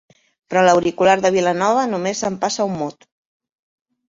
Però 0.53 0.61
l'auricular 0.67 1.13
de 1.25 1.31
Vilanova 1.35 1.83
només 1.91 2.25
s'empassa 2.25 2.67
un 2.71 2.77
mot. 2.81 3.07